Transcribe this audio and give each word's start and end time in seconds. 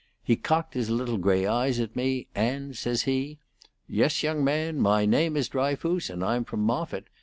He 0.23 0.35
cocked 0.35 0.73
his 0.73 0.89
little 0.89 1.19
gray 1.19 1.45
eyes 1.45 1.79
at 1.79 1.95
me, 1.95 2.25
and 2.33 2.75
says 2.75 3.03
he: 3.03 3.37
'Yes, 3.87 4.23
young 4.23 4.43
man; 4.43 4.79
my 4.79 5.05
name 5.05 5.37
is 5.37 5.47
Dryfoos, 5.47 6.09
and 6.09 6.25
I'm 6.25 6.43
from 6.43 6.61
Moffitt. 6.61 7.05